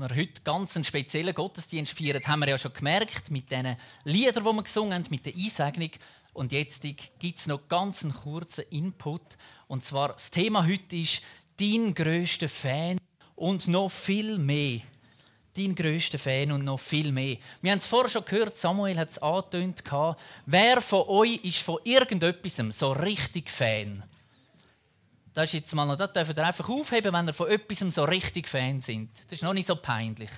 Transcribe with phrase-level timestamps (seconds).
[0.00, 4.44] wir heute ganz einen speziellen Gottesdienst feiern, haben wir ja schon gemerkt mit den Liedern,
[4.44, 5.90] die wir gesungen haben, mit der Einsegnung.
[6.32, 9.36] Und jetzt gibt es noch ganz einen kurzen Input.
[9.68, 11.22] Und zwar, das Thema heute ist
[11.58, 12.98] «Dein grösster Fan
[13.36, 14.80] und noch viel mehr».
[15.56, 17.36] Dein grösster Fan und noch viel mehr.
[17.60, 19.82] Wir haben es vorher schon gehört, Samuel hat es angetönt.
[20.46, 24.04] Wer von euch ist von irgendetwas so richtig Fan?
[25.32, 28.04] Das ist jetzt mal noch, das dürft ihr einfach aufheben, wenn ihr von etwas so
[28.04, 29.10] richtig Fan sind.
[29.26, 30.30] Das ist noch nicht so peinlich.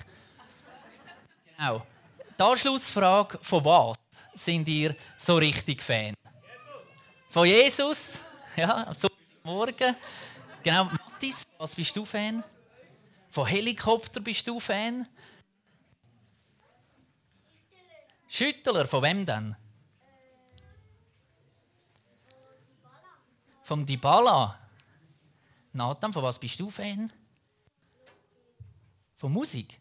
[1.57, 1.86] Genau.
[2.39, 3.96] Die Anschlussfrage, von was
[4.34, 6.14] sind ihr so richtig Fan?
[7.31, 8.20] Von Jesus?
[8.57, 9.08] Ja, so
[9.43, 9.96] morgen.
[10.62, 12.45] Genau, Mathis, was bist du Fan?
[13.31, 15.09] Von Helikopter bist du Fan?
[18.29, 19.56] Schüttler, von wem denn?
[23.62, 24.61] Vom Dybala.
[25.72, 27.11] Nathan, von was bist du Fan?
[29.17, 29.79] Von Musik?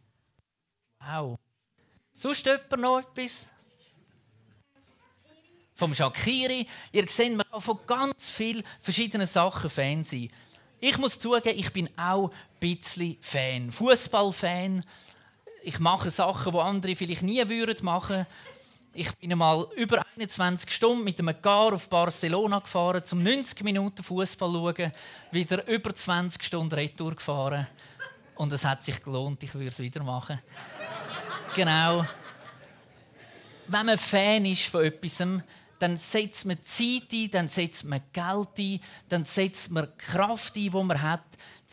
[1.00, 1.38] Wow.
[2.12, 3.48] Sonst jemand noch etwas?
[5.76, 6.68] Vom Shakiri.
[6.92, 10.30] Ihr seht, man kann von ganz vielen verschiedenen Sachen Fan sein.
[10.80, 13.72] Ich muss zugeben, ich bin auch ein bisschen Fan.
[13.72, 14.86] Fußballfan.
[15.64, 18.26] Ich mache Sachen, die andere vielleicht nie würden machen.
[18.94, 24.04] Ich bin einmal über 21 Stunden mit einem Car auf Barcelona gefahren, zum 90 Minuten
[24.04, 24.92] Fußball schauen,
[25.32, 27.66] wieder über 20 Stunden Retour gefahren.
[28.36, 30.42] Und es hat sich gelohnt, ich würde es wieder machen.
[31.56, 32.06] genau.
[33.68, 35.26] Wenn man Fan ist von etwas,
[35.80, 40.64] dann setzt man Zeit ein, dann setzt man Geld ein, dann setzt man Kraft ein,
[40.64, 41.24] die man hat,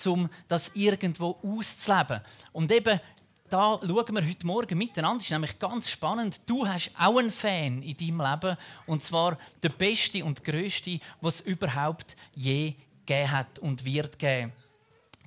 [0.07, 2.21] um das irgendwo auszuleben.
[2.53, 3.01] Und eben
[3.49, 5.19] da schauen wir heute Morgen miteinander.
[5.19, 6.41] Das ist nämlich ganz spannend.
[6.47, 8.57] Du hast auch einen Fan in deinem Leben.
[8.87, 12.75] Und zwar der beste und größte, was es überhaupt je
[13.07, 14.53] gegeben hat und wird geben.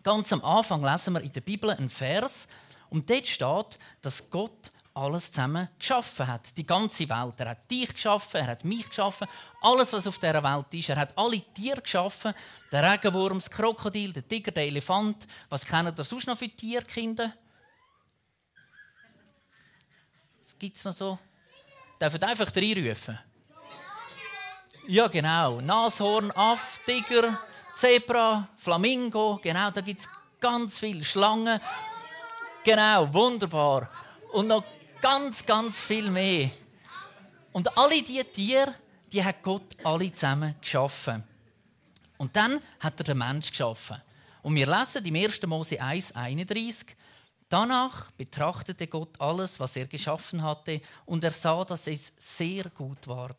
[0.03, 2.47] Ganz am Anfang lesen wir in der Bibel einen Vers.
[2.89, 6.55] Und dort steht, dass Gott alles zusammen geschaffen hat.
[6.57, 7.33] Die ganze Welt.
[7.37, 9.27] Er hat dich geschaffen, er hat mich geschaffen.
[9.61, 10.89] Alles, was auf dieser Welt ist.
[10.89, 12.33] Er hat alle Tiere geschaffen.
[12.71, 15.27] Der Regenwurm, das Krokodil, der Tiger, der Elefant.
[15.49, 17.33] Was kennen ihr sonst noch für Tierkinder?
[20.57, 21.19] Gibt es noch so?
[21.99, 23.19] Dürfen einfach reinrufen?
[24.87, 25.61] Ja, genau.
[25.61, 27.39] Nashorn, Aff, Tiger,
[27.75, 29.39] Zebra, Flamingo.
[29.41, 30.09] Genau, da gibt es
[30.39, 31.59] ganz viele Schlangen.
[32.63, 33.89] Genau, wunderbar.
[34.33, 34.63] Und noch
[35.01, 36.51] ganz, ganz viel mehr.
[37.51, 38.73] Und alle diese Tiere,
[39.11, 41.23] die hat Gott alle zusammen geschaffen.
[42.17, 44.01] Und dann hat er den Mensch geschaffen.
[44.41, 45.41] Und wir lesen im 1.
[45.43, 46.95] Mose 1, 31,
[47.51, 53.05] Danach betrachtete Gott alles, was er geschaffen hatte, und er sah, dass es sehr gut
[53.09, 53.35] war.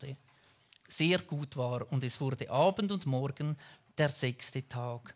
[0.87, 1.91] Sehr gut war.
[1.91, 3.57] Und es wurde Abend und Morgen
[3.97, 5.15] der sechste Tag.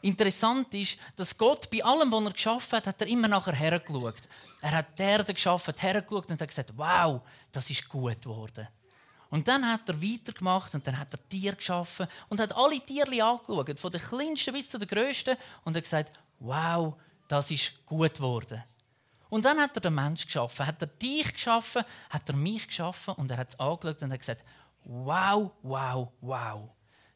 [0.00, 4.28] Interessant ist, dass Gott bei allem, was er geschaffen hat, hat er immer nachher hergeschaut.
[4.60, 7.20] Er hat die Erde geschaffen, hergeschaut und hat gesagt, wow,
[7.50, 8.68] das ist gut geworden.
[9.28, 13.24] Und dann hat er weitergemacht und dann hat er Tiere geschaffen und hat alle Tiere
[13.24, 16.94] angeschaut, von den kleinsten bis zu den größten und hat gesagt, wow,
[17.28, 18.62] das ist gut geworden.
[19.30, 23.14] Und dann hat er den Mensch geschaffen, hat er dich geschaffen, hat er mich geschaffen
[23.14, 24.44] und er hat es angeschaut und hat gesagt,
[24.84, 26.70] wow, wow, wow,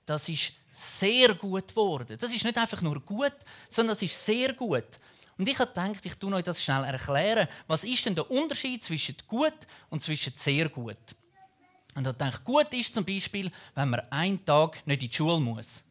[0.04, 2.16] das ist sehr gut geworden.
[2.18, 3.34] Das ist nicht einfach nur gut,
[3.68, 4.98] sondern das ist sehr gut.
[5.36, 7.46] Und ich habe gedacht, ich tue euch das schnell erklären.
[7.68, 9.54] Was ist denn der Unterschied zwischen gut
[9.88, 10.96] und zwischen sehr gut?
[11.94, 15.40] Und ich denke, gut ist zum Beispiel, wenn man einen Tag nicht in die Schule
[15.40, 15.82] muss.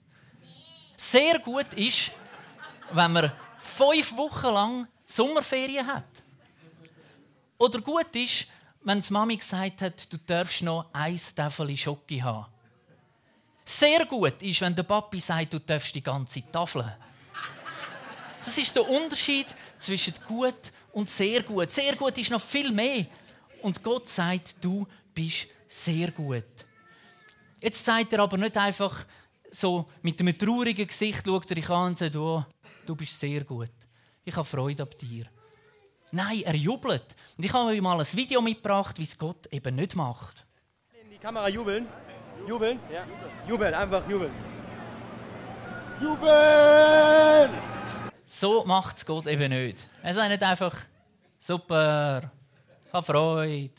[0.97, 2.11] Sehr gut ist,
[2.91, 3.31] wenn man
[3.67, 6.05] fünf Wochen lang Sommerferien hat.
[7.57, 8.47] Oder gut ist,
[8.81, 12.45] wenn die Mami gesagt hat, du darfst noch ein Tafel Schoki haben.
[13.65, 16.97] Sehr gut ist, wenn der Papi sagt, du darfst die ganze Tafel.
[18.39, 19.47] Das ist der Unterschied
[19.77, 21.69] zwischen gut und sehr gut.
[21.71, 23.05] Sehr gut ist noch viel mehr.
[23.61, 26.45] Und Gott sagt, du bist sehr gut.
[27.59, 29.03] Jetzt sagt er aber nicht einfach
[29.51, 32.43] so mit einem traurigen Gesicht, schaut er dich an und sagt, oh,
[32.85, 33.71] du bist sehr gut.
[34.23, 35.25] Ich habe Freude an dir.
[36.11, 37.15] Nein, er jubelt.
[37.37, 40.45] Und ich habe euch mal ein Video mitgebracht, wie es Gott eben nicht macht.
[41.01, 41.87] In die Kamera jubeln.
[42.47, 42.79] Jubeln?
[42.91, 43.05] Ja.
[43.47, 44.31] Jubeln, einfach jubeln.
[46.01, 47.51] Jubeln!
[48.23, 49.85] So macht es Gott eben nicht.
[50.03, 50.75] Er sagt nicht einfach,
[51.39, 52.31] super,
[52.85, 53.71] ich habe Freude,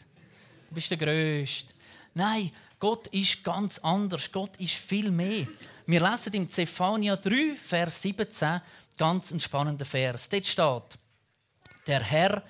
[0.69, 1.73] du bist der Größte.
[2.15, 4.31] Nein, Gott ist ganz anders.
[4.31, 5.47] Gott ist viel mehr.
[5.87, 8.61] Wir lesen im Zephania 3, Vers 17,
[8.97, 10.29] ganz ein spannender Vers.
[10.29, 10.99] Dort steht,
[11.87, 12.43] der Herr,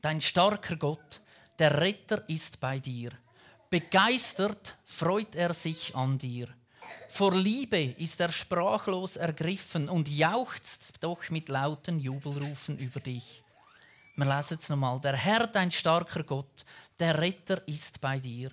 [0.00, 1.20] dein starker Gott,
[1.58, 3.10] der Retter ist bei dir.
[3.70, 6.48] Begeistert freut er sich an dir.
[7.08, 13.42] Vor Liebe ist er sprachlos ergriffen und jauchzt doch mit lauten Jubelrufen über dich.
[14.16, 15.00] Wir lesen es nochmal.
[15.00, 16.64] Der Herr, dein starker Gott,
[16.98, 18.50] der Retter ist bei dir.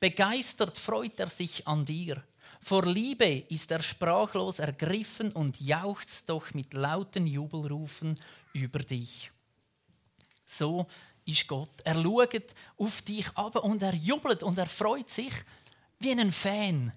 [0.00, 2.22] Begeistert freut er sich an dir.
[2.60, 8.18] Vor Liebe ist er sprachlos ergriffen und jauchzt doch mit lauten Jubelrufen
[8.52, 9.30] über dich.
[10.44, 10.86] So
[11.24, 11.80] ist Gott.
[11.84, 15.32] Er schaut auf dich ab und er jubelt und er freut sich
[16.00, 16.92] wie ein Fan.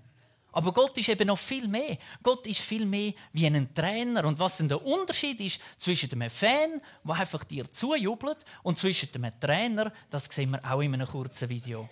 [0.54, 1.98] Aber Gott ist eben noch viel mehr.
[2.22, 4.26] Gott ist viel mehr wie ein Trainer.
[4.26, 9.10] Und was denn der Unterschied ist zwischen einem Fan, der einfach dir zujubelt, und zwischen
[9.16, 11.88] einem Trainer, das sehen wir auch in einem kurzen Video.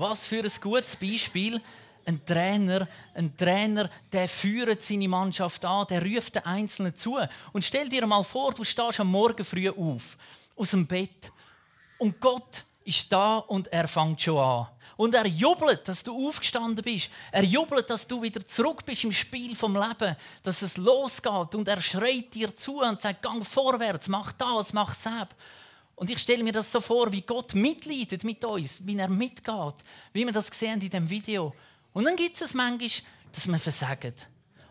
[0.00, 1.60] Was für ein gutes Beispiel.
[2.06, 7.18] Ein Trainer, ein Trainer, der führt seine Mannschaft an, der ruft den Einzelnen zu.
[7.52, 10.16] Und stell dir mal vor, du stehst am Morgen früh auf,
[10.56, 11.30] aus dem Bett,
[11.98, 14.68] und Gott ist da und er fängt schon an.
[14.96, 17.10] Und er jubelt, dass du aufgestanden bist.
[17.30, 21.54] Er jubelt, dass du wieder zurück bist im Spiel vom Leben, dass es losgeht.
[21.54, 25.28] Und er schreit dir zu und sagt: Gang vorwärts, mach das, mach das.
[26.00, 29.74] Und ich stelle mir das so vor, wie Gott mitleidet mit uns, wie er mitgeht,
[30.14, 31.54] wie wir das sehen in dem Video.
[31.92, 32.88] Und dann gibt es manchmal,
[33.30, 34.14] dass wir versagen.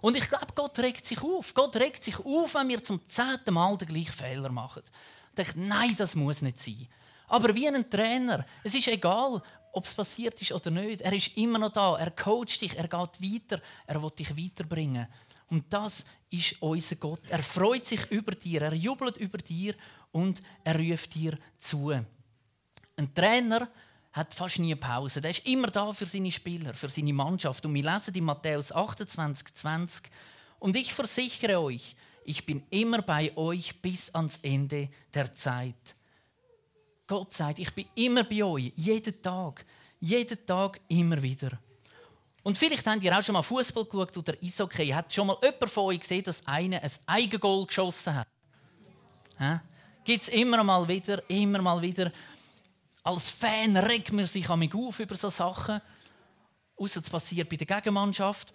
[0.01, 1.53] Und ich glaube, Gott regt sich auf.
[1.53, 4.81] Gott regt sich auf, wenn wir zum zehnten Mal den gleichen Fehler machen.
[5.29, 6.87] Ich denke, nein, das muss nicht sein.
[7.27, 9.39] Aber wie ein Trainer, es ist egal,
[9.71, 11.01] ob es passiert ist oder nicht.
[11.01, 11.95] Er ist immer noch da.
[11.99, 15.05] Er coacht dich, er geht weiter, er will dich weiterbringen.
[15.49, 17.21] Und das ist unser Gott.
[17.29, 19.73] Er freut sich über dir, er jubelt über dir
[20.11, 21.89] und er ruft dir zu.
[21.89, 23.69] Ein Trainer
[24.11, 25.21] hat fast nie Pause.
[25.23, 27.65] Er ist immer da für seine Spieler, für seine Mannschaft.
[27.65, 30.09] Und wir lesen in Matthäus 28, 20.
[30.59, 31.95] Und ich versichere euch,
[32.25, 35.95] ich bin immer bei euch bis ans Ende der Zeit.
[37.07, 39.65] Gott sagt, ich bin immer bei euch, jeden Tag,
[39.99, 41.59] jeden Tag immer wieder.
[42.43, 44.87] Und vielleicht habt ihr auch schon mal Fußball geschaut oder Eishockey.
[44.87, 48.27] Hat schon mal jemand von euch gesehen, dass einer ein Eigengoal geschossen hat?
[50.03, 52.11] Gibt es immer mal wieder, immer mal wieder.
[53.03, 55.81] Als Fan regt man sich an mich auf über solche Sachen.
[56.77, 58.53] Außer es passiert bei der Gegenmannschaft.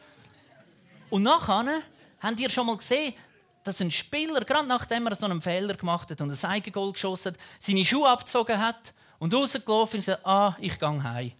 [1.10, 1.82] Und nachher
[2.20, 3.14] habt ihr schon mal gesehen,
[3.62, 7.32] dass ein Spieler, gerade nachdem er so einen Fehler gemacht hat und ein Eigengoal geschossen
[7.32, 11.32] hat, seine Schuhe abgezogen hat und rausgelaufen ist und sagt, ah, ich gehe heim.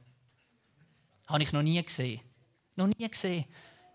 [1.26, 2.20] Habe ich noch nie gesehen.
[2.76, 3.44] Noch nie gesehen.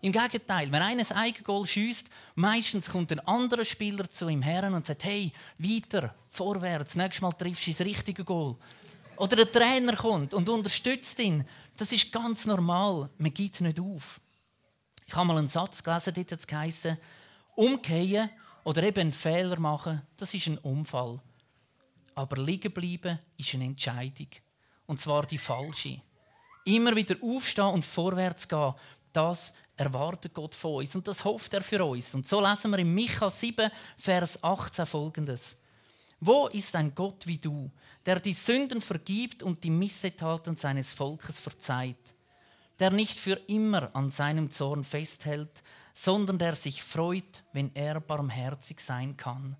[0.02, 4.64] Im Gegenteil, wenn einer ein Eigengoal schießt, meistens kommt ein anderer Spieler zu ihm her
[4.72, 8.56] und sagt, hey, weiter, vorwärts, nächstes Mal triffst du das richtige Goal.
[9.16, 11.44] Oder der Trainer kommt und unterstützt ihn.
[11.76, 13.10] Das ist ganz normal.
[13.18, 14.18] Man gibt nicht auf.
[15.06, 16.96] Ich habe mal einen Satz gelesen, dort hat es geheißen,
[17.56, 18.30] Umkehren
[18.64, 21.20] oder eben einen Fehler machen, das ist ein Unfall.
[22.14, 24.28] Aber liegen bleiben ist eine Entscheidung.
[24.86, 26.00] Und zwar die falsche.
[26.70, 28.74] Immer wieder aufstehen und vorwärts gehen,
[29.12, 32.14] das erwartet Gott von uns und das hofft er für uns.
[32.14, 35.56] Und so lesen wir in Micha 7, Vers 18 folgendes.
[36.20, 37.70] Wo ist ein Gott wie du,
[38.06, 42.14] der die Sünden vergibt und die Missetaten seines Volkes verzeiht,
[42.78, 48.78] der nicht für immer an seinem Zorn festhält, sondern der sich freut, wenn er barmherzig
[48.78, 49.56] sein kann.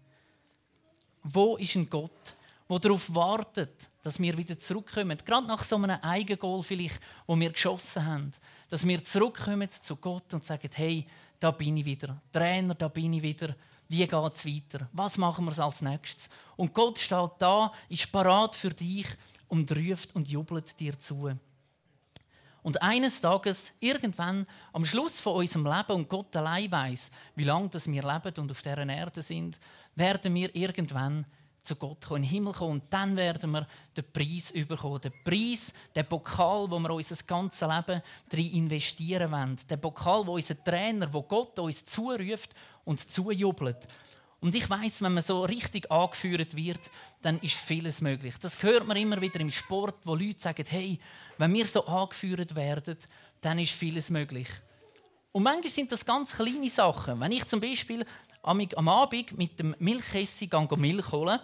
[1.25, 2.37] Wo ist ein Gott,
[2.69, 5.19] der darauf wartet, dass wir wieder zurückkommen?
[5.25, 8.32] Gerade nach so einem Eigengoal vielleicht, wo wir geschossen haben,
[8.69, 11.06] dass wir zurückkommen zu Gott und sagen: Hey,
[11.38, 12.20] da bin ich wieder.
[12.32, 13.55] Trainer, da bin ich wieder.
[13.88, 14.88] Wie geht es weiter?
[14.93, 16.29] Was machen wir als nächstes?
[16.56, 19.06] Und Gott steht da, ist parat für dich
[19.48, 21.32] und ruft und jubelt dir zu.
[22.63, 27.70] Und eines Tages, irgendwann am Schluss von unserem Leben, und Gott allein weiß, wie lange
[27.72, 29.58] wir leben und auf dieser Erde sind,
[29.94, 31.25] werden wir irgendwann
[31.62, 32.81] zu Gott kommen, in den Himmel kommen.
[32.81, 35.00] Und dann werden wir den Preis bekommen.
[35.00, 39.56] Den Preis, den Pokal, wo wir unser ganzes Leben drin investieren wollen.
[39.69, 42.50] Den Pokal, wo unser Trainer, wo Gott uns zuruft
[42.84, 43.88] und zujubelt.
[44.40, 46.81] Und ich weiß, wenn man so richtig angeführt wird,
[47.20, 48.34] dann ist vieles möglich.
[48.40, 50.98] Das hört man immer wieder im Sport, wo Leute sagen, hey,
[51.36, 52.96] wenn wir so angeführt werden,
[53.43, 54.48] dann ist vieles möglich.
[55.32, 57.20] Und manchmal sind das ganz kleine Sachen.
[57.20, 58.05] Wenn ich zum Beispiel
[58.43, 61.39] am Abend mit dem Milchessig Milch holen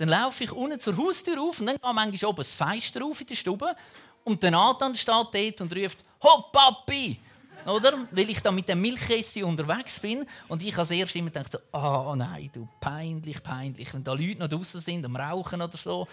[0.00, 3.20] dann laufe ich unten zur Haustür auf und dann geht manchmal oben das Fenster auf
[3.20, 3.76] in der Stube
[4.24, 7.18] und der Nathan steht dort und ruft «Ho, Papi!»
[7.66, 8.06] Oder?
[8.10, 11.58] Weil ich da mit dem Milchkäse unterwegs bin und ich als erstes immer denke so,
[11.76, 13.92] oh nein, du, peinlich, peinlich.
[13.92, 16.06] Wenn da Leute noch draußen sind, am Rauchen oder so.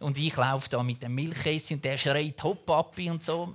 [0.00, 3.54] Und ich laufe da mit dem Milchkäse und der schreit Hopp, Papi und so.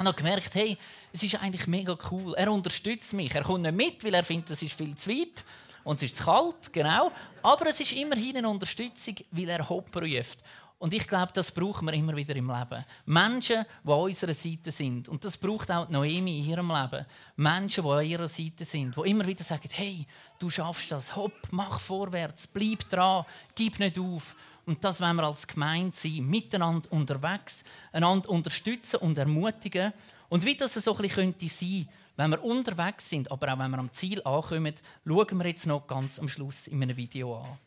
[0.00, 0.78] Und habe gemerkt, hey,
[1.12, 2.34] es ist eigentlich mega cool.
[2.34, 3.34] Er unterstützt mich.
[3.34, 5.44] Er kommt nicht mit, weil er findet, das ist viel zu weit.
[5.84, 7.12] und es ist zu kalt, genau.
[7.42, 10.38] Aber es ist immerhin eine Unterstützung, weil er Hopp ruft.
[10.78, 12.82] Und ich glaube, das brauchen wir immer wieder im Leben.
[13.04, 15.06] Menschen, die an unserer Seite sind.
[15.06, 17.04] Und das braucht auch Noemi in ihrem Leben.
[17.36, 20.06] Menschen, die an ihrer Seite sind, die immer wieder sagen, hey,
[20.38, 24.34] du schaffst das, hopp, mach vorwärts, bleib dran, gib nicht auf.
[24.66, 29.92] Und das wollen wir als Gemeinde sein, miteinander unterwegs, einander unterstützen und ermutigen.
[30.28, 33.70] Und wie das so ein bisschen könnte sein, wenn wir unterwegs sind, aber auch wenn
[33.70, 34.74] wir am Ziel ankommen,
[35.06, 37.58] schauen wir jetzt noch ganz am Schluss in einem Video an.